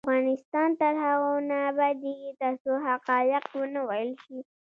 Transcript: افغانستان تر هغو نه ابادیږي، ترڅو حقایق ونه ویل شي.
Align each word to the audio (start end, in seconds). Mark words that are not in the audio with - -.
افغانستان 0.07 0.69
تر 0.81 0.93
هغو 1.05 1.33
نه 1.49 1.57
ابادیږي، 1.71 2.29
ترڅو 2.41 2.73
حقایق 2.87 3.45
ونه 3.57 3.81
ویل 3.89 4.11
شي. 4.23 4.39